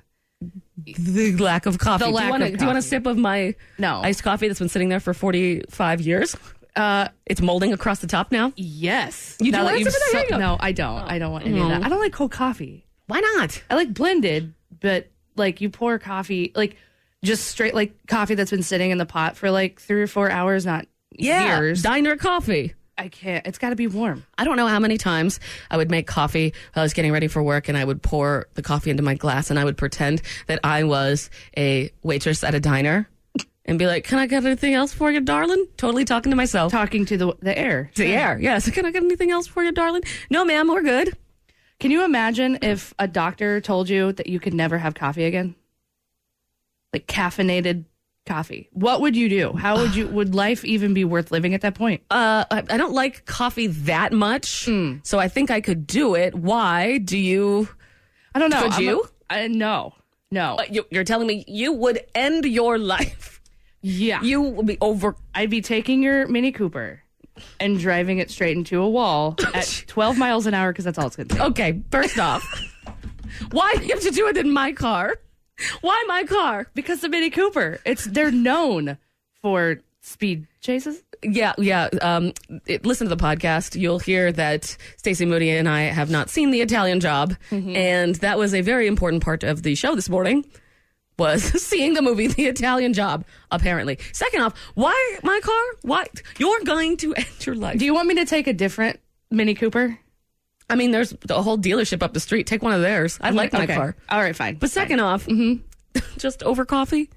[0.85, 2.05] The lack of coffee.
[2.05, 4.01] The do you want of Do you want a sip of my No.
[4.01, 6.35] iced coffee that's been sitting there for 45 years?
[6.75, 8.53] Uh, It's molding across the top now.
[8.55, 9.35] yes.
[9.41, 10.29] You do Now that want you've some of that?
[10.29, 11.01] So- No, I don't.
[11.11, 11.81] I don't want any of that.
[11.81, 11.85] Oh.
[11.85, 12.85] I don't like cold coffee.
[13.07, 13.61] Why not?
[13.69, 16.77] I like blended, but like you pour coffee, like
[17.23, 20.29] just straight like coffee that's been sitting in the pot for like three or four
[20.31, 21.81] hours, not Yeah, years.
[21.81, 22.73] diner coffee.
[22.97, 23.47] I can't.
[23.47, 24.25] It's got to be warm.
[24.37, 25.39] I don't know how many times
[25.71, 28.47] I would make coffee while I was getting ready for work and I would pour
[28.55, 32.55] the coffee into my glass and I would pretend that I was a waitress at
[32.55, 33.07] a diner
[33.63, 35.65] and be like, Can I get anything else for you, darling?
[35.77, 36.73] Totally talking to myself.
[36.73, 37.89] Talking to the the air.
[37.95, 38.37] to the air.
[38.37, 38.69] Yes.
[38.69, 40.01] Can I get anything else for you, darling?
[40.29, 41.15] No, ma'am, we're good.
[41.79, 45.55] Can you imagine if a doctor told you that you could never have coffee again?
[46.91, 47.85] Like caffeinated
[48.29, 48.69] coffee.
[48.71, 49.51] What would you do?
[49.53, 52.01] How would you would life even be worth living at that point?
[52.09, 54.69] Uh, I, I don't like coffee that much,
[55.03, 56.33] so I think I could do it.
[56.33, 57.67] Why do you?
[58.33, 58.61] I don't know.
[58.63, 59.09] Could I'm you?
[59.29, 59.93] A, I, no.
[60.31, 60.55] No.
[60.55, 60.85] uh, you?
[60.91, 63.41] You're telling me you would end your life?
[63.81, 64.21] yeah.
[64.21, 65.15] You would be over.
[65.35, 67.01] I'd be taking your Mini Cooper
[67.59, 71.07] and driving it straight into a wall at 12 miles an hour because that's all
[71.07, 71.43] it's going to take.
[71.43, 72.43] Okay, first off,
[73.51, 75.15] why do you have to do it in my car?
[75.81, 76.67] Why my car?
[76.73, 78.97] Because the Mini Cooper, it's they're known
[79.41, 81.03] for speed chases.
[81.21, 81.89] Yeah, yeah.
[82.01, 82.33] Um,
[82.65, 83.79] it, listen to the podcast.
[83.79, 88.37] You'll hear that Stacey Moody and I have not seen the Italian Job, and that
[88.37, 90.45] was a very important part of the show this morning.
[91.17, 93.25] Was seeing the movie The Italian Job.
[93.51, 93.99] Apparently.
[94.13, 95.61] Second off, why my car?
[95.81, 96.05] Why
[96.37, 97.77] you're going to end your life?
[97.77, 99.99] Do you want me to take a different Mini Cooper?
[100.69, 102.45] I mean, there's a whole dealership up the street.
[102.47, 103.17] Take one of theirs.
[103.21, 103.75] I like my Okay.
[103.75, 103.95] car.
[104.10, 104.55] All right, fine.
[104.55, 105.27] But second off,
[106.17, 107.10] just over coffee.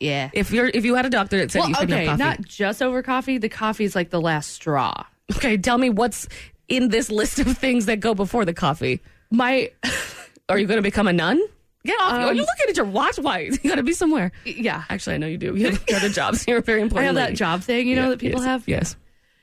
[0.00, 0.30] yeah.
[0.32, 2.38] If you're if you had a doctor that said Well, you couldn't okay, have coffee,
[2.40, 3.38] not just over coffee.
[3.38, 5.04] The coffee is like the last straw.
[5.36, 6.28] okay, tell me what's
[6.68, 9.00] in this list of things that go before the coffee.
[9.30, 9.70] My,
[10.48, 11.40] Are you going to become a nun?
[11.84, 12.12] Get off!
[12.12, 13.18] Are Um, you looking at your watch?
[13.18, 14.30] Why you got to be somewhere?
[14.44, 15.56] yeah, Actually, I know you do.
[15.56, 16.46] You have other jobs.
[16.46, 17.06] You're very I important.
[17.06, 18.68] have that job thing, you know, Yeah, that people yes, have.
[18.68, 18.96] Yes.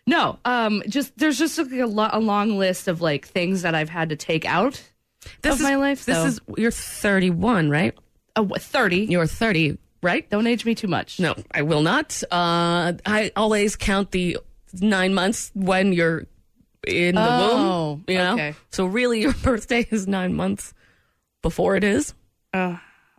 [0.10, 3.76] No, um, just there's just like a, lo- a long list of like things that
[3.76, 4.82] I've had to take out
[5.44, 6.06] This of is my life.
[6.06, 7.96] This so- is you're 31, right?
[8.38, 9.06] uh, what, thirty.
[9.06, 10.28] You're 30, right?
[10.30, 11.20] Don't age me too much.
[11.20, 12.22] No, I will not.
[12.32, 14.38] Uh, I always count the
[14.82, 16.26] nine months when you're
[16.88, 18.06] in the Oh, womb.
[18.08, 18.56] You know, okay.
[18.72, 20.74] so really, your birthday is nine months
[21.44, 22.14] before it is.
[22.54, 22.78] Uh,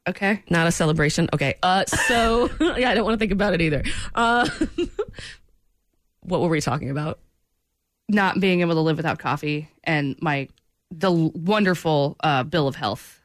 [0.09, 0.43] okay.
[0.51, 1.29] Not a celebration.
[1.33, 1.55] Okay.
[1.63, 3.85] Uh, so yeah, I don't want to think about it either.
[4.15, 4.49] Uh,
[6.31, 7.19] what were we talking about?
[8.09, 10.49] Not being able to live without coffee and my
[10.91, 13.21] the wonderful uh, bill of health.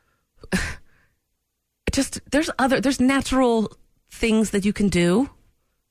[1.91, 3.71] Just there's other there's natural
[4.11, 5.29] things that you can do.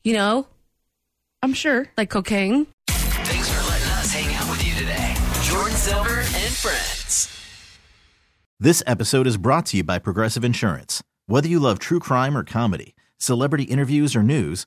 [0.02, 0.46] You know,
[1.42, 1.86] I'm sure.
[1.96, 2.66] like cocaine.
[2.88, 5.14] Thanks for letting us hang out with you today.
[5.42, 7.30] Jordan Silver and friends.
[8.60, 11.02] This episode is brought to you by Progressive Insurance.
[11.26, 14.66] Whether you love true crime or comedy, celebrity interviews or news,